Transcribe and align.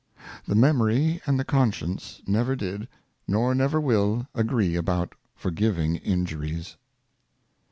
The 0.47 0.55
Memory 0.55 1.21
and 1.27 1.39
the 1.39 1.45
Conscience 1.45 2.23
never 2.25 2.55
did, 2.55 2.87
nor 3.27 3.53
never 3.53 3.79
will 3.79 4.27
agree 4.33 4.75
about 4.75 5.13
forgiving 5.35 5.97
Injuries. 5.97 6.75